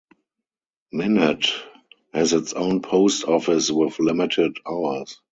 [0.91, 1.53] Minot
[2.11, 5.21] has its own post office with limited hours.